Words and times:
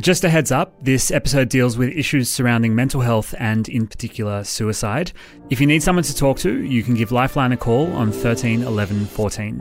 Just 0.00 0.22
a 0.22 0.28
heads 0.28 0.52
up, 0.52 0.72
this 0.80 1.10
episode 1.10 1.48
deals 1.48 1.76
with 1.76 1.90
issues 1.90 2.30
surrounding 2.30 2.72
mental 2.72 3.00
health 3.00 3.34
and, 3.36 3.68
in 3.68 3.88
particular, 3.88 4.44
suicide. 4.44 5.10
If 5.50 5.60
you 5.60 5.66
need 5.66 5.82
someone 5.82 6.04
to 6.04 6.14
talk 6.14 6.38
to, 6.38 6.62
you 6.62 6.84
can 6.84 6.94
give 6.94 7.10
Lifeline 7.10 7.50
a 7.50 7.56
call 7.56 7.92
on 7.94 8.12
13 8.12 8.62
11 8.62 9.06
14. 9.06 9.58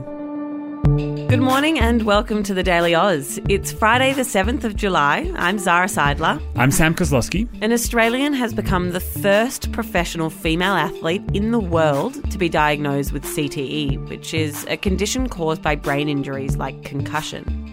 Good 1.27 1.41
morning 1.41 1.79
and 1.79 2.03
welcome 2.03 2.43
to 2.43 2.53
the 2.53 2.61
Daily 2.61 2.93
Aus. 2.93 3.39
It's 3.49 3.71
Friday, 3.71 4.13
the 4.13 4.21
7th 4.21 4.63
of 4.63 4.75
July. 4.75 5.33
I'm 5.37 5.57
Zara 5.57 5.87
Seidler. 5.87 6.39
I'm 6.55 6.69
Sam 6.69 6.93
Kozlowski. 6.93 7.49
An 7.63 7.73
Australian 7.73 8.33
has 8.33 8.53
become 8.53 8.91
the 8.91 8.99
first 8.99 9.71
professional 9.71 10.29
female 10.29 10.73
athlete 10.73 11.23
in 11.33 11.49
the 11.49 11.59
world 11.59 12.29
to 12.29 12.37
be 12.37 12.47
diagnosed 12.47 13.11
with 13.11 13.23
CTE, 13.25 14.07
which 14.07 14.35
is 14.35 14.65
a 14.69 14.77
condition 14.77 15.27
caused 15.27 15.63
by 15.63 15.75
brain 15.75 16.07
injuries 16.07 16.57
like 16.57 16.83
concussion. 16.83 17.66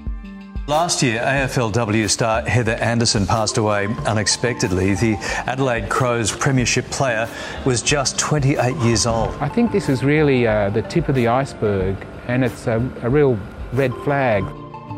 Last 0.66 1.02
year, 1.02 1.20
AFLW 1.20 2.08
star 2.08 2.40
Heather 2.40 2.72
Anderson 2.76 3.26
passed 3.26 3.58
away 3.58 3.86
unexpectedly. 4.06 4.94
The 4.94 5.16
Adelaide 5.44 5.90
Crows 5.90 6.34
Premiership 6.34 6.86
player 6.86 7.28
was 7.66 7.82
just 7.82 8.18
28 8.18 8.74
years 8.76 9.04
old. 9.04 9.28
I 9.42 9.48
think 9.50 9.72
this 9.72 9.90
is 9.90 10.02
really 10.02 10.46
uh, 10.46 10.70
the 10.70 10.80
tip 10.80 11.10
of 11.10 11.16
the 11.16 11.28
iceberg, 11.28 11.94
and 12.28 12.42
it's 12.42 12.66
a, 12.66 12.76
a 13.02 13.10
real 13.10 13.38
red 13.74 13.92
flag. 14.04 14.42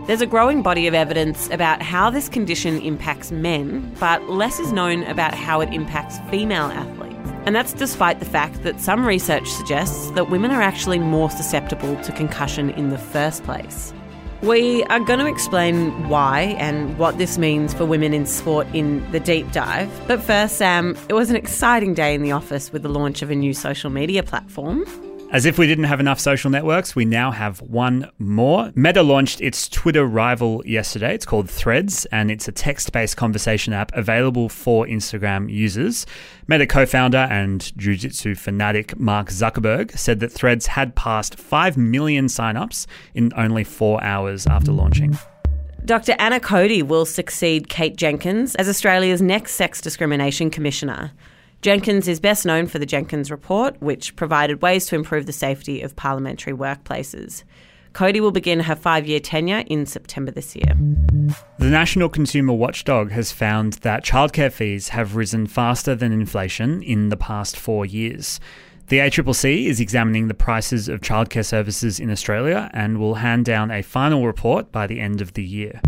There's 0.07 0.21
a 0.21 0.27
growing 0.27 0.63
body 0.63 0.87
of 0.87 0.95
evidence 0.95 1.51
about 1.51 1.83
how 1.83 2.11
this 2.11 2.29
condition 2.29 2.81
impacts 2.81 3.33
men, 3.33 3.93
but 3.99 4.23
less 4.31 4.61
is 4.61 4.71
known 4.71 5.03
about 5.03 5.35
how 5.35 5.63
it 5.63 5.75
impacts 5.75 6.21
female 6.31 6.67
athletes. 6.67 7.17
And 7.45 7.57
that's 7.57 7.73
despite 7.73 8.21
the 8.21 8.25
fact 8.25 8.63
that 8.63 8.81
some 8.81 9.05
research 9.05 9.51
suggests 9.51 10.13
that 10.13 10.31
women 10.31 10.53
are 10.53 10.63
actually 10.63 11.01
more 11.01 11.29
susceptible 11.29 12.01
to 12.03 12.13
concussion 12.13 12.71
in 12.71 12.91
the 12.91 12.99
first 12.99 13.43
place. 13.43 13.93
We 14.43 14.85
are 14.85 15.01
going 15.01 15.19
to 15.19 15.27
explain 15.27 16.09
why 16.09 16.57
and 16.59 16.99
what 16.99 17.19
this 17.19 17.39
means 17.39 17.73
for 17.73 17.87
women 17.87 18.13
in 18.13 18.27
sport 18.27 18.67
in 18.75 19.11
the 19.11 19.19
deep 19.19 19.51
dive. 19.51 19.91
But 20.07 20.23
first, 20.23 20.57
Sam, 20.57 20.97
it 21.09 21.15
was 21.15 21.31
an 21.31 21.37
exciting 21.37 21.95
day 21.95 22.15
in 22.15 22.23
the 22.23 22.33
office 22.33 22.71
with 22.71 22.83
the 22.83 22.89
launch 22.91 23.23
of 23.23 23.31
a 23.31 23.35
new 23.35 23.55
social 23.55 23.91
media 23.91 24.23
platform. 24.23 24.85
As 25.33 25.45
if 25.45 25.59
we 25.59 25.67
didn't 25.67 25.85
have 25.85 25.99
enough 25.99 26.21
social 26.21 26.51
networks, 26.51 26.95
we 26.95 27.05
now 27.05 27.33
have 27.33 27.61
one 27.61 28.09
more. 28.19 28.71
Meta 28.77 29.03
launched 29.03 29.41
its 29.41 29.69
Twitter 29.69 30.07
rival 30.07 30.63
yesterday. 30.65 31.15
It's 31.15 31.27
called 31.27 31.51
Threads, 31.51 32.07
and 32.07 32.31
it's 32.31 32.47
a 32.47 32.53
text 32.53 32.93
based 32.93 33.17
conversation 33.17 33.73
app 33.73 33.91
available 33.97 34.49
for 34.49 34.87
Instagram 34.87 35.53
users. 35.53 36.07
Meta 36.47 36.65
co 36.65 36.87
founder 36.87 37.19
and 37.19 37.77
jiu 37.77 37.97
jitsu 37.97 38.37
fanatic 38.37 38.97
Mark 39.01 39.29
Zuckerberg 39.29 39.99
said 39.99 40.21
that 40.21 40.31
Threads 40.31 40.69
had 40.69 40.95
passed 40.95 41.39
5 41.39 41.77
million 41.77 42.27
signups 42.27 42.87
in 43.13 43.33
only 43.37 43.65
four 43.65 44.03
hours 44.05 44.47
after 44.47 44.71
launching. 44.71 45.19
Dr. 45.85 46.15
Anna 46.21 46.39
Cody 46.39 46.83
will 46.83 47.05
succeed 47.05 47.69
Kate 47.69 47.97
Jenkins 47.97 48.55
as 48.55 48.69
Australia's 48.69 49.21
next 49.21 49.55
Sex 49.55 49.81
Discrimination 49.81 50.51
Commissioner. 50.51 51.13
Jenkins 51.63 52.07
is 52.07 52.21
best 52.21 52.47
known 52.47 52.67
for 52.67 52.79
the 52.79 52.87
Jenkins 52.87 53.31
Report, 53.31 53.81
which 53.81 54.15
provided 54.15 54.63
ways 54.63 54.87
to 54.87 54.95
improve 54.95 55.27
the 55.27 55.33
safety 55.33 55.83
of 55.83 55.97
parliamentary 55.97 56.53
workplaces. 56.53 57.43
Cody 57.93 58.21
will 58.21 58.31
begin 58.31 58.61
her 58.61 58.77
five 58.77 59.07
year 59.07 59.21
tenure 59.21 59.65
in 59.67 59.87
September 59.87 60.31
this 60.31 60.55
year. 60.55 60.77
The 61.59 61.71
National 61.71 62.11
Consumer 62.11 62.53
Watchdog 62.53 63.11
has 63.11 63.33
found 63.33 63.75
that 63.75 64.05
childcare 64.05 64.53
fees 64.53 64.91
have 64.91 65.17
risen 65.17 65.47
faster 65.47 65.95
than 65.95 66.13
inflation 66.13 66.83
in 66.83 67.09
the 67.09 67.17
past 67.17 67.57
four 67.57 67.87
years. 67.87 68.39
The 68.89 68.99
ACCC 68.99 69.67
is 69.67 69.81
examining 69.81 70.29
the 70.29 70.35
prices 70.35 70.89
of 70.89 71.01
childcare 71.01 71.45
services 71.45 71.99
in 71.99 72.11
Australia 72.11 72.71
and 72.73 72.99
will 72.99 73.15
hand 73.15 73.47
down 73.47 73.71
a 73.71 73.83
final 73.83 74.27
report 74.27 74.71
by 74.71 74.87
the 74.87 75.01
end 75.01 75.21
of 75.21 75.33
the 75.33 75.43
year. 75.43 75.81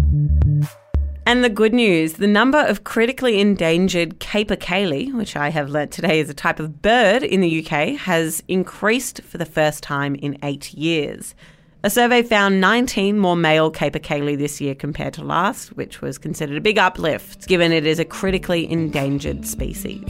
And 1.28 1.44
the 1.44 1.50
good 1.50 1.75
news 1.75 2.15
the 2.15 2.27
number 2.27 2.59
of 2.59 2.84
critically 2.84 3.39
endangered 3.39 4.19
capercaillie, 4.19 5.12
which 5.12 5.37
I 5.37 5.50
have 5.50 5.69
learnt 5.69 5.91
today 5.91 6.21
is 6.21 6.31
a 6.31 6.34
type 6.34 6.59
of 6.59 6.81
bird 6.81 7.22
in 7.22 7.43
the 7.43 7.62
UK, 7.62 7.99
has 7.99 8.43
increased 8.49 9.21
for 9.25 9.37
the 9.37 9.44
first 9.44 9.83
time 9.83 10.15
in 10.15 10.39
eight 10.43 10.72
years. 10.72 11.34
A 11.83 11.91
survey 11.91 12.22
found 12.22 12.62
19 12.62 13.19
more 13.19 13.37
male 13.37 13.71
capercaillie 13.71 14.39
this 14.39 14.59
year 14.59 14.75
compared 14.75 15.12
to 15.12 15.22
last, 15.22 15.77
which 15.77 16.00
was 16.00 16.16
considered 16.16 16.56
a 16.56 16.62
big 16.62 16.78
uplift 16.78 17.47
given 17.47 17.72
it 17.72 17.87
is 17.87 17.99
a 17.99 18.06
critically 18.06 18.66
endangered 18.66 19.47
species. 19.47 20.09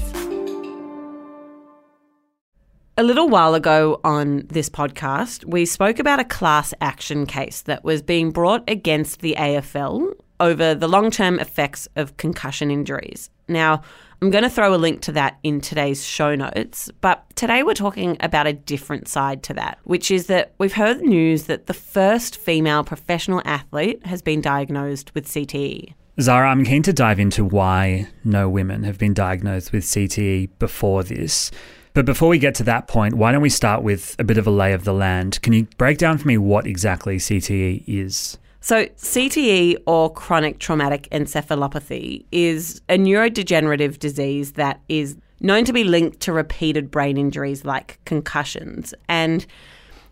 A 2.97 3.03
little 3.03 3.29
while 3.29 3.57
ago 3.57 4.01
on 4.05 4.47
this 4.47 4.71
podcast, 4.71 5.45
we 5.47 5.67
spoke 5.67 5.99
about 5.99 6.21
a 6.21 6.25
class 6.25 6.73
action 6.81 7.27
case 7.27 7.63
that 7.63 7.83
was 7.83 8.03
being 8.03 8.31
brought 8.31 8.63
against 8.71 9.19
the 9.19 9.35
AFL 9.37 10.15
over 10.41 10.75
the 10.75 10.89
long 10.89 11.11
term 11.11 11.39
effects 11.39 11.89
of 11.97 12.17
concussion 12.17 12.71
injuries. 12.71 13.31
Now, 13.49 13.83
I'm 14.21 14.31
going 14.31 14.45
to 14.45 14.51
throw 14.51 14.75
a 14.75 14.77
link 14.77 15.01
to 15.03 15.13
that 15.13 15.39
in 15.43 15.61
today's 15.61 16.05
show 16.05 16.35
notes, 16.35 16.91
but 17.01 17.25
today 17.37 17.63
we're 17.63 17.75
talking 17.75 18.17
about 18.21 18.49
a 18.49 18.53
different 18.53 19.07
side 19.07 19.43
to 19.45 19.55
that, 19.55 19.79
which 19.85 20.11
is 20.11 20.27
that 20.27 20.55
we've 20.59 20.73
heard 20.73 21.01
news 21.01 21.45
that 21.45 21.67
the 21.67 21.75
first 21.75 22.37
female 22.37 22.83
professional 22.83 23.43
athlete 23.45 24.05
has 24.07 24.21
been 24.21 24.41
diagnosed 24.41 25.15
with 25.15 25.27
CTE. 25.27 25.95
Zara, 26.21 26.51
I'm 26.51 26.65
keen 26.65 26.83
to 26.83 26.93
dive 26.93 27.21
into 27.21 27.45
why 27.45 28.09
no 28.25 28.49
women 28.49 28.83
have 28.83 28.99
been 28.99 29.15
diagnosed 29.15 29.73
with 29.73 29.85
CTE 29.85 30.51
before 30.59 31.05
this. 31.05 31.53
But 31.95 32.07
before 32.07 32.29
we 32.29 32.41
get 32.41 32.57
to 32.57 32.65
that 32.65 32.89
point, 32.89 33.15
why 33.15 33.31
don't 33.31 33.41
we 33.41 33.51
start 33.51 33.85
with 33.85 34.17
a 34.19 34.25
bit 34.25 34.37
of 34.37 34.47
a 34.47 34.51
lay 34.51 34.73
of 34.73 34.83
the 34.83 34.93
land? 34.93 35.41
Can 35.43 35.53
you 35.53 35.69
break 35.79 35.97
down 35.97 36.19
for 36.19 36.27
me 36.27 36.37
what 36.37 36.67
exactly 36.67 37.19
CTE 37.19 37.85
is? 37.87 38.37
So, 38.69 38.85
CTE 38.85 39.79
or 39.87 40.13
chronic 40.13 40.59
traumatic 40.59 41.09
encephalopathy 41.11 42.27
is 42.31 42.83
a 42.91 42.99
neurodegenerative 42.99 43.99
disease 43.99 44.53
that 44.53 44.83
is 44.91 45.17
known 45.41 45.65
to 45.65 45.73
be 45.73 45.85
linked 45.85 46.21
to 46.21 46.35
repeated 46.35 46.91
brain 46.91 47.17
injuries 47.17 47.65
like 47.65 47.99
concussions. 48.05 48.93
And 49.09 49.47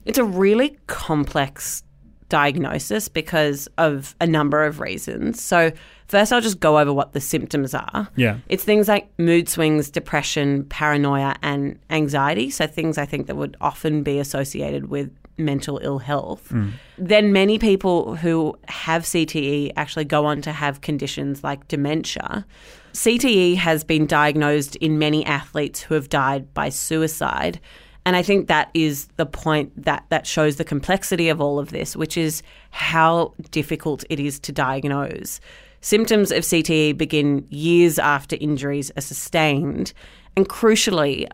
it's 0.06 0.16
a 0.16 0.24
really 0.24 0.78
complex 0.86 1.82
diagnosis 2.30 3.08
because 3.08 3.68
of 3.76 4.16
a 4.22 4.26
number 4.26 4.64
of 4.64 4.80
reasons. 4.80 5.42
So, 5.42 5.70
first, 6.08 6.32
I'll 6.32 6.40
just 6.40 6.58
go 6.58 6.78
over 6.78 6.94
what 6.94 7.12
the 7.12 7.20
symptoms 7.20 7.74
are. 7.74 8.08
Yeah. 8.16 8.38
It's 8.48 8.64
things 8.64 8.88
like 8.88 9.10
mood 9.18 9.50
swings, 9.50 9.90
depression, 9.90 10.64
paranoia, 10.70 11.36
and 11.42 11.78
anxiety. 11.90 12.48
So, 12.48 12.66
things 12.66 12.96
I 12.96 13.04
think 13.04 13.26
that 13.26 13.36
would 13.36 13.58
often 13.60 14.02
be 14.02 14.18
associated 14.18 14.88
with 14.88 15.10
mental 15.38 15.78
ill 15.82 15.98
health. 15.98 16.48
Mm. 16.50 16.72
Then 16.98 17.32
many 17.32 17.58
people 17.58 18.16
who 18.16 18.56
have 18.68 19.02
CTE 19.02 19.72
actually 19.76 20.04
go 20.04 20.24
on 20.24 20.40
to 20.42 20.52
have 20.52 20.80
conditions 20.80 21.44
like 21.44 21.68
dementia. 21.68 22.46
CTE 22.92 23.56
has 23.56 23.84
been 23.84 24.06
diagnosed 24.06 24.76
in 24.76 24.98
many 24.98 25.24
athletes 25.26 25.82
who 25.82 25.94
have 25.94 26.08
died 26.08 26.52
by 26.54 26.70
suicide. 26.70 27.60
And 28.06 28.14
I 28.14 28.22
think 28.22 28.46
that 28.46 28.70
is 28.72 29.08
the 29.16 29.26
point 29.26 29.84
that, 29.84 30.06
that 30.10 30.26
shows 30.26 30.56
the 30.56 30.64
complexity 30.64 31.28
of 31.28 31.40
all 31.40 31.58
of 31.58 31.70
this, 31.70 31.96
which 31.96 32.16
is 32.16 32.42
how 32.70 33.34
difficult 33.50 34.04
it 34.08 34.20
is 34.20 34.38
to 34.40 34.52
diagnose. 34.52 35.40
Symptoms 35.80 36.30
of 36.30 36.42
CTE 36.44 36.96
begin 36.96 37.46
years 37.50 37.98
after 37.98 38.36
injuries 38.40 38.90
are 38.96 39.02
sustained. 39.02 39.92
And 40.36 40.48
crucially, 40.48 41.28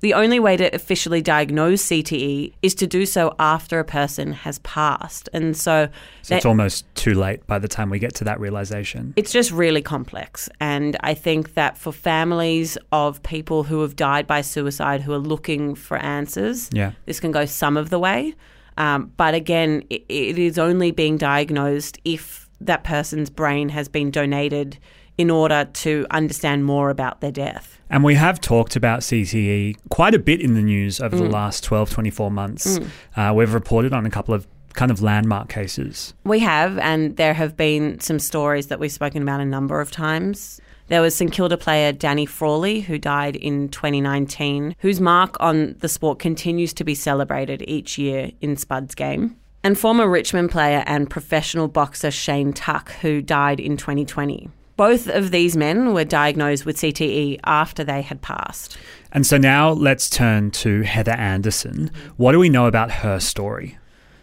the 0.00 0.14
only 0.14 0.38
way 0.38 0.56
to 0.56 0.74
officially 0.74 1.20
diagnose 1.20 1.84
CTE 1.86 2.52
is 2.62 2.74
to 2.76 2.86
do 2.86 3.04
so 3.04 3.34
after 3.38 3.80
a 3.80 3.84
person 3.84 4.32
has 4.32 4.58
passed. 4.60 5.28
And 5.32 5.56
so, 5.56 5.88
so 6.22 6.36
it's 6.36 6.46
almost 6.46 6.86
too 6.94 7.14
late 7.14 7.46
by 7.46 7.58
the 7.58 7.68
time 7.68 7.90
we 7.90 7.98
get 7.98 8.14
to 8.16 8.24
that 8.24 8.38
realization. 8.38 9.12
It's 9.16 9.32
just 9.32 9.50
really 9.50 9.82
complex. 9.82 10.48
And 10.60 10.96
I 11.00 11.14
think 11.14 11.54
that 11.54 11.76
for 11.76 11.92
families 11.92 12.78
of 12.92 13.22
people 13.22 13.64
who 13.64 13.82
have 13.82 13.96
died 13.96 14.26
by 14.26 14.40
suicide 14.42 15.00
who 15.00 15.12
are 15.12 15.18
looking 15.18 15.74
for 15.74 15.96
answers, 15.98 16.70
yeah. 16.72 16.92
this 17.06 17.18
can 17.18 17.32
go 17.32 17.44
some 17.44 17.76
of 17.76 17.90
the 17.90 17.98
way. 17.98 18.34
Um, 18.76 19.12
but 19.16 19.34
again, 19.34 19.82
it, 19.90 20.04
it 20.08 20.38
is 20.38 20.58
only 20.58 20.92
being 20.92 21.16
diagnosed 21.16 21.98
if 22.04 22.48
that 22.60 22.84
person's 22.84 23.30
brain 23.30 23.68
has 23.68 23.88
been 23.88 24.10
donated 24.10 24.78
in 25.18 25.30
order 25.30 25.68
to 25.74 26.06
understand 26.10 26.64
more 26.64 26.88
about 26.88 27.20
their 27.20 27.32
death. 27.32 27.78
And 27.90 28.04
we 28.04 28.14
have 28.14 28.40
talked 28.40 28.76
about 28.76 29.00
CTE 29.00 29.76
quite 29.90 30.14
a 30.14 30.18
bit 30.18 30.40
in 30.40 30.54
the 30.54 30.62
news 30.62 31.00
over 31.00 31.16
mm. 31.16 31.20
the 31.20 31.28
last 31.28 31.64
12, 31.64 31.90
24 31.90 32.30
months. 32.30 32.78
Mm. 32.78 32.88
Uh, 33.16 33.34
we've 33.34 33.52
reported 33.52 33.92
on 33.92 34.06
a 34.06 34.10
couple 34.10 34.32
of 34.32 34.46
kind 34.74 34.90
of 34.90 35.02
landmark 35.02 35.48
cases. 35.48 36.14
We 36.24 36.38
have, 36.38 36.78
and 36.78 37.16
there 37.16 37.34
have 37.34 37.56
been 37.56 37.98
some 37.98 38.20
stories 38.20 38.68
that 38.68 38.78
we've 38.78 38.92
spoken 38.92 39.22
about 39.22 39.40
a 39.40 39.44
number 39.44 39.80
of 39.80 39.90
times. 39.90 40.60
There 40.86 41.02
was 41.02 41.14
St 41.14 41.32
Kilda 41.32 41.58
player 41.58 41.92
Danny 41.92 42.24
Frawley, 42.24 42.80
who 42.80 42.96
died 42.96 43.36
in 43.36 43.68
2019, 43.70 44.76
whose 44.78 45.00
mark 45.00 45.36
on 45.40 45.74
the 45.80 45.88
sport 45.88 46.18
continues 46.18 46.72
to 46.74 46.84
be 46.84 46.94
celebrated 46.94 47.62
each 47.66 47.98
year 47.98 48.30
in 48.40 48.56
Spud's 48.56 48.94
game. 48.94 49.36
And 49.64 49.76
former 49.76 50.08
Richmond 50.08 50.50
player 50.50 50.84
and 50.86 51.10
professional 51.10 51.68
boxer 51.68 52.10
Shane 52.10 52.52
Tuck, 52.52 52.92
who 53.02 53.20
died 53.20 53.60
in 53.60 53.76
2020. 53.76 54.48
Both 54.78 55.08
of 55.08 55.32
these 55.32 55.56
men 55.56 55.92
were 55.92 56.04
diagnosed 56.04 56.64
with 56.64 56.76
CTE 56.76 57.40
after 57.42 57.82
they 57.82 58.00
had 58.00 58.22
passed. 58.22 58.78
And 59.10 59.26
so 59.26 59.36
now 59.36 59.70
let's 59.72 60.08
turn 60.08 60.52
to 60.52 60.82
Heather 60.82 61.16
Anderson. 61.16 61.90
What 62.16 62.30
do 62.30 62.38
we 62.38 62.48
know 62.48 62.66
about 62.66 62.92
her 62.92 63.18
story? 63.18 63.76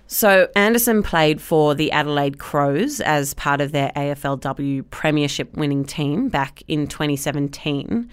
So, 0.07 0.47
Anderson 0.55 1.03
played 1.03 1.41
for 1.41 1.75
the 1.75 1.91
Adelaide 1.91 2.39
Crows 2.39 3.01
as 3.01 3.33
part 3.33 3.59
of 3.59 3.73
their 3.73 3.91
AFLW 3.97 4.89
Premiership 4.91 5.53
winning 5.57 5.83
team 5.83 6.29
back 6.29 6.63
in 6.69 6.87
2017. 6.87 8.09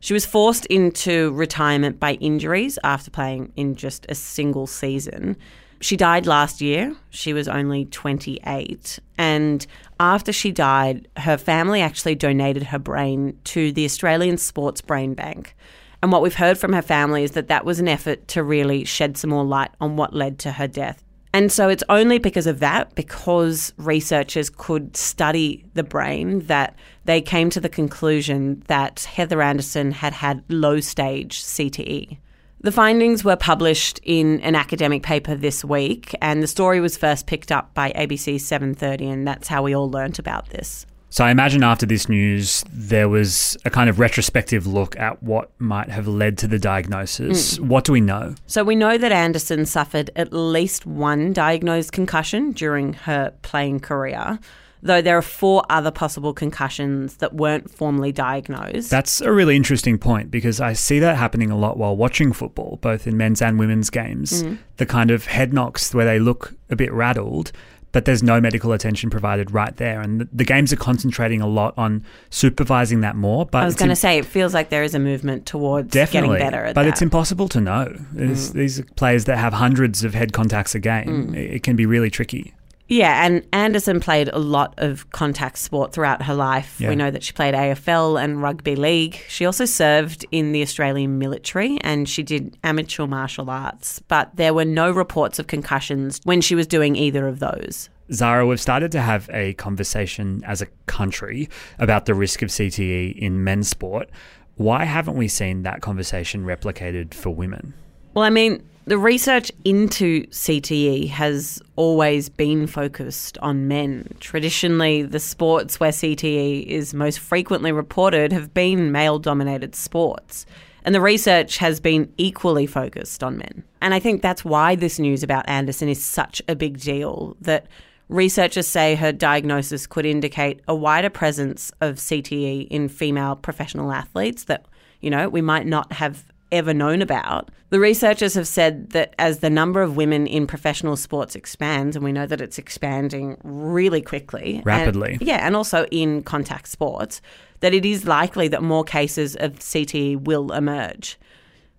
She 0.00 0.14
was 0.14 0.26
forced 0.26 0.66
into 0.66 1.30
retirement 1.30 2.00
by 2.00 2.14
injuries 2.14 2.76
after 2.82 3.12
playing 3.12 3.52
in 3.54 3.76
just 3.76 4.04
a 4.08 4.16
single 4.16 4.66
season. 4.66 5.36
She 5.84 5.98
died 5.98 6.24
last 6.26 6.62
year. 6.62 6.96
She 7.10 7.34
was 7.34 7.46
only 7.46 7.84
28. 7.84 9.00
And 9.18 9.66
after 10.00 10.32
she 10.32 10.50
died, 10.50 11.08
her 11.18 11.36
family 11.36 11.82
actually 11.82 12.14
donated 12.14 12.62
her 12.62 12.78
brain 12.78 13.38
to 13.44 13.70
the 13.70 13.84
Australian 13.84 14.38
Sports 14.38 14.80
Brain 14.80 15.12
Bank. 15.12 15.54
And 16.02 16.10
what 16.10 16.22
we've 16.22 16.34
heard 16.34 16.56
from 16.56 16.72
her 16.72 16.80
family 16.80 17.22
is 17.22 17.32
that 17.32 17.48
that 17.48 17.66
was 17.66 17.80
an 17.80 17.88
effort 17.88 18.26
to 18.28 18.42
really 18.42 18.84
shed 18.84 19.18
some 19.18 19.28
more 19.28 19.44
light 19.44 19.72
on 19.78 19.96
what 19.96 20.14
led 20.14 20.38
to 20.38 20.52
her 20.52 20.66
death. 20.66 21.04
And 21.34 21.52
so 21.52 21.68
it's 21.68 21.84
only 21.90 22.18
because 22.18 22.46
of 22.46 22.60
that, 22.60 22.94
because 22.94 23.74
researchers 23.76 24.48
could 24.48 24.96
study 24.96 25.66
the 25.74 25.84
brain, 25.84 26.46
that 26.46 26.76
they 27.04 27.20
came 27.20 27.50
to 27.50 27.60
the 27.60 27.68
conclusion 27.68 28.62
that 28.68 29.00
Heather 29.00 29.42
Anderson 29.42 29.92
had 29.92 30.14
had 30.14 30.44
low 30.48 30.80
stage 30.80 31.42
CTE. 31.42 32.16
The 32.64 32.72
findings 32.72 33.22
were 33.22 33.36
published 33.36 34.00
in 34.04 34.40
an 34.40 34.54
academic 34.54 35.02
paper 35.02 35.34
this 35.34 35.62
week, 35.62 36.14
and 36.22 36.42
the 36.42 36.46
story 36.46 36.80
was 36.80 36.96
first 36.96 37.26
picked 37.26 37.52
up 37.52 37.74
by 37.74 37.92
ABC 37.92 38.36
7:30, 38.36 39.06
and 39.06 39.28
that's 39.28 39.48
how 39.48 39.62
we 39.62 39.76
all 39.76 39.90
learnt 39.90 40.18
about 40.18 40.48
this. 40.48 40.86
So 41.10 41.26
I 41.26 41.30
imagine 41.30 41.62
after 41.62 41.84
this 41.84 42.08
news, 42.08 42.64
there 42.72 43.10
was 43.10 43.58
a 43.66 43.70
kind 43.70 43.90
of 43.90 43.98
retrospective 43.98 44.66
look 44.66 44.98
at 44.98 45.22
what 45.22 45.50
might 45.58 45.90
have 45.90 46.08
led 46.08 46.38
to 46.38 46.46
the 46.46 46.58
diagnosis. 46.58 47.58
Mm. 47.58 47.66
What 47.66 47.84
do 47.84 47.92
we 47.92 48.00
know? 48.00 48.34
So 48.46 48.64
we 48.64 48.76
know 48.76 48.96
that 48.96 49.12
Anderson 49.12 49.66
suffered 49.66 50.08
at 50.16 50.32
least 50.32 50.86
one 50.86 51.34
diagnosed 51.34 51.92
concussion 51.92 52.52
during 52.52 52.94
her 52.94 53.34
playing 53.42 53.80
career 53.80 54.38
though 54.84 55.02
there 55.02 55.18
are 55.18 55.22
four 55.22 55.64
other 55.70 55.90
possible 55.90 56.32
concussions 56.32 57.16
that 57.16 57.34
weren't 57.34 57.70
formally 57.70 58.12
diagnosed. 58.12 58.90
That's 58.90 59.20
a 59.20 59.32
really 59.32 59.56
interesting 59.56 59.98
point 59.98 60.30
because 60.30 60.60
I 60.60 60.74
see 60.74 61.00
that 61.00 61.16
happening 61.16 61.50
a 61.50 61.56
lot 61.56 61.76
while 61.76 61.96
watching 61.96 62.32
football, 62.32 62.78
both 62.80 63.06
in 63.06 63.16
men's 63.16 63.42
and 63.42 63.58
women's 63.58 63.90
games. 63.90 64.42
Mm. 64.42 64.58
The 64.76 64.86
kind 64.86 65.10
of 65.10 65.26
head 65.26 65.52
knocks 65.52 65.92
where 65.94 66.04
they 66.04 66.18
look 66.18 66.54
a 66.70 66.76
bit 66.76 66.92
rattled 66.92 67.50
but 67.92 68.06
there's 68.06 68.24
no 68.24 68.40
medical 68.40 68.72
attention 68.72 69.08
provided 69.08 69.52
right 69.52 69.76
there. 69.76 70.00
And 70.00 70.22
the, 70.22 70.28
the 70.32 70.44
games 70.44 70.72
are 70.72 70.76
concentrating 70.76 71.40
a 71.40 71.46
lot 71.46 71.74
on 71.78 72.04
supervising 72.28 73.02
that 73.02 73.14
more. 73.14 73.46
But 73.46 73.62
I 73.62 73.66
was 73.66 73.76
going 73.76 73.86
to 73.86 73.92
Im- 73.92 73.96
say, 73.96 74.18
it 74.18 74.26
feels 74.26 74.52
like 74.52 74.68
there 74.68 74.82
is 74.82 74.96
a 74.96 74.98
movement 74.98 75.46
towards 75.46 75.92
definitely, 75.92 76.38
getting 76.38 76.50
better 76.50 76.64
but 76.74 76.82
that. 76.82 76.88
it's 76.88 77.02
impossible 77.02 77.48
to 77.50 77.60
know. 77.60 77.96
Mm. 78.14 78.52
These 78.52 78.80
are 78.80 78.84
players 78.96 79.26
that 79.26 79.38
have 79.38 79.52
hundreds 79.52 80.02
of 80.02 80.12
head 80.12 80.32
contacts 80.32 80.74
a 80.74 80.80
game. 80.80 81.28
Mm. 81.28 81.36
It, 81.36 81.54
it 81.54 81.62
can 81.62 81.76
be 81.76 81.86
really 81.86 82.10
tricky. 82.10 82.52
Yeah, 82.86 83.24
and 83.24 83.46
Anderson 83.52 83.98
played 83.98 84.28
a 84.28 84.38
lot 84.38 84.74
of 84.76 85.10
contact 85.10 85.58
sport 85.58 85.92
throughout 85.92 86.22
her 86.22 86.34
life. 86.34 86.80
Yeah. 86.80 86.90
We 86.90 86.96
know 86.96 87.10
that 87.10 87.22
she 87.22 87.32
played 87.32 87.54
AFL 87.54 88.22
and 88.22 88.42
rugby 88.42 88.76
league. 88.76 89.18
She 89.28 89.46
also 89.46 89.64
served 89.64 90.26
in 90.30 90.52
the 90.52 90.60
Australian 90.60 91.18
military 91.18 91.78
and 91.80 92.08
she 92.08 92.22
did 92.22 92.58
amateur 92.62 93.06
martial 93.06 93.48
arts, 93.48 94.00
but 94.08 94.36
there 94.36 94.52
were 94.52 94.66
no 94.66 94.90
reports 94.90 95.38
of 95.38 95.46
concussions 95.46 96.20
when 96.24 96.42
she 96.42 96.54
was 96.54 96.66
doing 96.66 96.94
either 96.94 97.26
of 97.26 97.38
those. 97.38 97.88
Zara, 98.12 98.46
we've 98.46 98.60
started 98.60 98.92
to 98.92 99.00
have 99.00 99.30
a 99.32 99.54
conversation 99.54 100.42
as 100.44 100.60
a 100.60 100.66
country 100.86 101.48
about 101.78 102.04
the 102.04 102.12
risk 102.12 102.42
of 102.42 102.50
CTE 102.50 103.16
in 103.16 103.42
men's 103.42 103.68
sport. 103.68 104.10
Why 104.56 104.84
haven't 104.84 105.16
we 105.16 105.26
seen 105.26 105.62
that 105.62 105.80
conversation 105.80 106.44
replicated 106.44 107.14
for 107.14 107.30
women? 107.30 107.72
Well, 108.12 108.24
I 108.24 108.30
mean, 108.30 108.62
the 108.86 108.98
research 108.98 109.50
into 109.64 110.26
CTE 110.26 111.08
has 111.08 111.62
always 111.76 112.28
been 112.28 112.66
focused 112.66 113.38
on 113.38 113.66
men. 113.66 114.14
Traditionally, 114.20 115.02
the 115.02 115.20
sports 115.20 115.80
where 115.80 115.90
CTE 115.90 116.66
is 116.66 116.92
most 116.92 117.18
frequently 117.18 117.72
reported 117.72 118.32
have 118.32 118.52
been 118.52 118.92
male 118.92 119.18
dominated 119.18 119.74
sports. 119.74 120.44
And 120.84 120.94
the 120.94 121.00
research 121.00 121.56
has 121.58 121.80
been 121.80 122.12
equally 122.18 122.66
focused 122.66 123.24
on 123.24 123.38
men. 123.38 123.64
And 123.80 123.94
I 123.94 124.00
think 124.00 124.20
that's 124.20 124.44
why 124.44 124.74
this 124.74 124.98
news 124.98 125.22
about 125.22 125.48
Anderson 125.48 125.88
is 125.88 126.04
such 126.04 126.42
a 126.46 126.54
big 126.54 126.78
deal 126.78 127.38
that 127.40 127.66
researchers 128.10 128.66
say 128.66 128.96
her 128.96 129.12
diagnosis 129.12 129.86
could 129.86 130.04
indicate 130.04 130.60
a 130.68 130.74
wider 130.74 131.08
presence 131.08 131.72
of 131.80 131.96
CTE 131.96 132.68
in 132.68 132.90
female 132.90 133.34
professional 133.34 133.92
athletes 133.92 134.44
that, 134.44 134.66
you 135.00 135.08
know, 135.08 135.30
we 135.30 135.40
might 135.40 135.66
not 135.66 135.90
have 135.92 136.26
ever 136.52 136.74
known 136.74 137.02
about. 137.02 137.50
The 137.70 137.80
researchers 137.80 138.34
have 138.34 138.46
said 138.46 138.90
that 138.90 139.14
as 139.18 139.40
the 139.40 139.50
number 139.50 139.82
of 139.82 139.96
women 139.96 140.26
in 140.26 140.46
professional 140.46 140.96
sports 140.96 141.34
expands, 141.34 141.96
and 141.96 142.04
we 142.04 142.12
know 142.12 142.26
that 142.26 142.40
it's 142.40 142.58
expanding 142.58 143.36
really 143.42 144.00
quickly, 144.00 144.62
rapidly, 144.64 145.14
and, 145.14 145.22
yeah, 145.22 145.46
and 145.46 145.56
also 145.56 145.86
in 145.86 146.22
contact 146.22 146.68
sports, 146.68 147.20
that 147.60 147.74
it 147.74 147.84
is 147.84 148.06
likely 148.06 148.48
that 148.48 148.62
more 148.62 148.84
cases 148.84 149.36
of 149.36 149.54
CTE 149.58 150.22
will 150.22 150.52
emerge. 150.52 151.18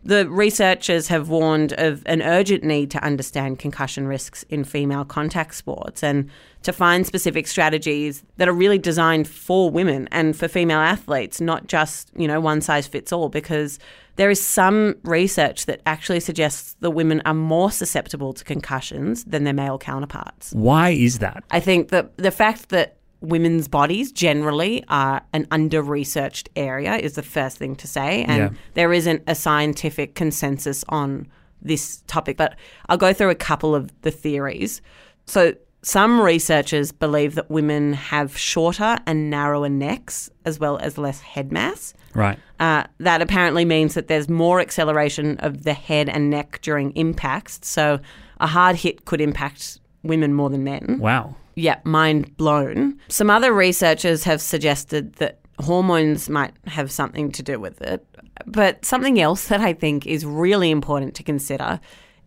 The 0.06 0.30
researchers 0.30 1.08
have 1.08 1.30
warned 1.30 1.74
of 1.74 2.04
an 2.06 2.22
urgent 2.22 2.64
need 2.64 2.92
to 2.92 3.04
understand 3.04 3.58
concussion 3.58 4.08
risks 4.08 4.44
in 4.50 4.64
female 4.64 5.04
contact 5.04 5.56
sports 5.56 6.04
and 6.04 6.30
to 6.62 6.72
find 6.72 7.08
specific 7.08 7.48
strategies 7.48 8.24
that 8.38 8.48
are 8.48 8.54
really 8.54 8.78
designed 8.78 9.28
for 9.28 9.72
women 9.72 10.08
and 10.12 10.36
for 10.38 10.48
female 10.48 10.80
athletes, 10.80 11.42
not 11.42 11.66
just, 11.66 12.12
you 12.16 12.28
know, 12.28 12.40
one 12.40 12.62
size 12.62 12.86
fits 12.86 13.12
all, 13.12 13.30
because 13.30 13.80
there 14.16 14.30
is 14.30 14.44
some 14.44 14.96
research 15.04 15.66
that 15.66 15.82
actually 15.88 16.20
suggests 16.20 16.76
that 16.82 16.92
women 16.92 17.22
are 17.26 17.34
more 17.34 17.72
susceptible 17.72 18.32
to 18.34 18.44
concussions 18.44 19.24
than 19.26 19.44
their 19.44 19.54
male 19.54 19.80
counterparts. 19.80 20.54
Why 20.54 20.92
is 20.92 21.18
that? 21.20 21.44
I 21.50 21.60
think 21.60 21.90
that 21.90 22.16
the 22.18 22.32
fact 22.32 22.70
that 22.70 22.95
women's 23.26 23.68
bodies 23.68 24.12
generally 24.12 24.84
are 24.88 25.22
an 25.34 25.48
under 25.52 25.82
researched 25.82 26.50
area 26.56 26.96
is 26.96 27.14
the 27.14 27.24
first 27.24 27.58
thing 27.58 27.76
to 27.78 27.88
say. 27.88 28.24
And 28.24 28.38
yeah. 28.38 28.60
there 28.74 28.94
isn't 28.94 29.24
a 29.28 29.36
scientific 29.36 30.16
consensus 30.16 30.84
on 30.90 31.28
this 31.62 32.04
topic. 32.08 32.38
But 32.38 32.56
I'll 32.88 32.98
go 32.98 33.14
through 33.14 33.30
a 33.30 33.36
couple 33.36 33.76
of 33.76 33.92
the 34.02 34.12
theories. 34.12 34.82
So, 35.26 35.56
some 35.82 36.20
researchers 36.20 36.92
believe 36.92 37.36
that 37.36 37.52
women 37.52 37.94
have 37.94 38.36
shorter 38.36 38.98
and 39.06 39.30
narrower 39.30 39.70
necks 39.70 40.32
as 40.44 40.60
well 40.60 40.80
as 40.80 40.98
less 40.98 41.22
head 41.22 41.52
mass. 41.52 41.94
Right. 42.16 42.40
Uh, 42.60 42.86
that 43.00 43.22
apparently 43.22 43.66
means 43.66 43.94
that 43.94 44.08
there's 44.08 44.28
more 44.28 44.60
acceleration 44.60 45.38
of 45.40 45.64
the 45.64 45.76
head 45.76 46.10
and 46.10 46.32
neck 46.32 46.58
during 46.64 46.90
impacts. 46.94 47.60
So 47.62 48.00
a 48.40 48.48
hard 48.48 48.78
hit 48.78 49.06
could 49.06 49.22
impact 49.22 49.80
women 50.02 50.34
more 50.34 50.50
than 50.50 50.64
men. 50.64 50.98
Wow. 51.00 51.36
Yeah, 51.56 51.80
mind 51.84 52.36
blown. 52.38 53.00
Some 53.08 53.30
other 53.30 53.54
researchers 53.54 54.24
have 54.24 54.42
suggested 54.42 55.14
that 55.16 55.40
hormones 55.60 56.30
might 56.30 56.54
have 56.68 56.92
something 56.92 57.32
to 57.32 57.44
do 57.44 57.60
with 57.60 57.82
it. 57.82 58.06
But 58.46 58.84
something 58.84 59.20
else 59.20 59.48
that 59.48 59.62
I 59.62 59.74
think 59.74 60.06
is 60.06 60.26
really 60.26 60.70
important 60.70 61.16
to 61.16 61.24
consider 61.24 61.80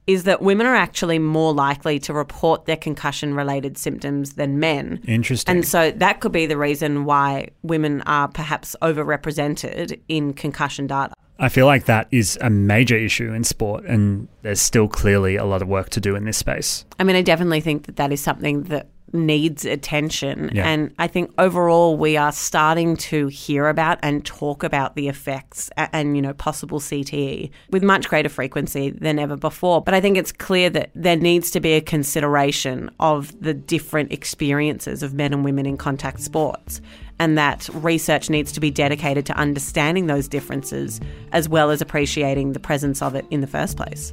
is 0.07 0.25
that 0.25 0.41
women 0.41 0.67
are 0.67 0.75
actually 0.75 1.19
more 1.19 1.53
likely 1.53 1.99
to 1.99 2.15
report 2.15 2.65
their 2.65 2.79
concussion 2.79 3.35
related 3.35 3.77
symptoms 3.77 4.33
than 4.35 4.59
men. 4.59 5.03
Interesting. 5.07 5.57
And 5.57 5.69
so 5.69 5.91
that 5.91 6.21
could 6.21 6.33
be 6.33 6.47
the 6.47 6.57
reason 6.57 7.05
why 7.05 7.49
women 7.63 8.01
are 8.07 8.27
perhaps 8.27 8.75
overrepresented 8.81 10.01
in 10.09 10.33
concussion 10.33 10.87
data. 10.87 11.13
I 11.39 11.51
feel 11.51 11.67
like 11.67 11.85
that 11.85 12.09
is 12.11 12.39
a 12.41 12.49
major 12.49 12.97
issue 12.97 13.33
in 13.33 13.45
sport, 13.45 13.85
and 13.85 14.29
there's 14.43 14.63
still 14.63 14.89
clearly 14.89 15.37
a 15.37 15.45
lot 15.45 15.61
of 15.61 15.69
work 15.69 15.91
to 15.91 16.01
do 16.01 16.17
in 16.17 16.25
this 16.25 16.39
space. 16.39 16.87
I 16.99 17.05
mean, 17.05 17.15
I 17.15 17.23
definitely 17.23 17.61
think 17.61 17.85
that 17.85 17.97
that 17.97 18.11
is 18.11 18.21
something 18.21 18.63
that 18.65 18.89
needs 19.13 19.65
attention. 19.65 20.51
Yeah. 20.53 20.69
And 20.69 20.95
I 20.99 21.07
think 21.07 21.33
overall 21.39 21.97
we 21.97 22.17
are 22.17 22.33
starting 22.33 22.97
to 22.97 23.29
hear 23.29 23.69
about 23.69 23.99
and 24.03 24.25
talk 24.25 24.63
about 24.63 24.97
the 24.97 25.09
effects 25.09 25.71
and, 25.77 25.89
and, 25.93 26.17
you 26.17 26.23
know, 26.23 26.35
possible 26.35 26.81
CTE 26.81 27.51
with 27.71 27.83
much 27.83 28.09
greater 28.09 28.29
frequency 28.29 28.91
than 28.91 29.19
ever 29.19 29.37
before. 29.37 29.83
But 29.83 29.95
I 29.95 30.01
think 30.01 30.17
it's 30.17 30.33
clear 30.33 30.71
that 30.71 30.91
there 30.95 31.17
needs 31.17 31.51
to 31.53 31.61
be 31.61 31.73
a 31.73 31.81
consideration 31.81 32.91
of 33.01 33.39
the 33.41 33.55
different 33.55 34.13
experiences 34.13 35.03
of 35.03 35.15
men 35.15 35.33
and 35.33 35.45
women 35.45 35.67
in 35.67 35.77
contact 35.77 36.21
sports. 36.21 36.81
And 37.21 37.37
that 37.37 37.69
research 37.73 38.31
needs 38.31 38.53
to 38.53 38.61
be 38.61 38.71
dedicated 38.71 39.27
to 39.27 39.33
understanding 39.33 40.07
those 40.07 40.29
differences 40.29 41.01
as 41.33 41.49
well 41.49 41.71
as 41.71 41.81
appreciating 41.81 42.53
the 42.53 42.61
presence 42.61 43.03
of 43.03 43.15
it 43.15 43.27
in 43.31 43.41
the 43.41 43.47
first 43.47 43.77
place. 43.77 44.13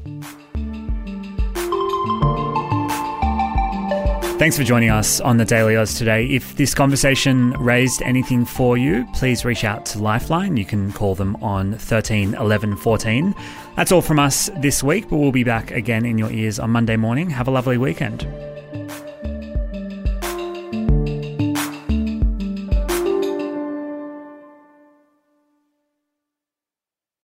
Thanks 4.37 4.57
for 4.57 4.65
joining 4.65 4.89
us 4.89 5.21
on 5.21 5.37
the 5.37 5.45
Daily 5.45 5.77
Aus 5.77 5.97
today. 5.97 6.25
If 6.27 6.57
this 6.57 6.73
conversation 6.73 7.51
raised 7.51 8.01
anything 8.01 8.43
for 8.43 8.77
you, 8.77 9.07
please 9.13 9.45
reach 9.45 9.63
out 9.63 9.85
to 9.87 9.99
Lifeline. 9.99 10.57
You 10.57 10.65
can 10.65 10.91
call 10.91 11.15
them 11.15 11.37
on 11.37 11.75
13 11.75 12.33
11 12.33 12.75
14. 12.75 13.33
That's 13.77 13.93
all 13.93 14.01
from 14.01 14.19
us 14.19 14.49
this 14.57 14.83
week, 14.83 15.07
but 15.07 15.17
we'll 15.17 15.31
be 15.31 15.45
back 15.45 15.71
again 15.71 16.05
in 16.05 16.17
your 16.17 16.31
ears 16.31 16.59
on 16.59 16.69
Monday 16.71 16.97
morning. 16.97 17.29
Have 17.29 17.47
a 17.47 17.51
lovely 17.51 17.77
weekend. 17.77 18.27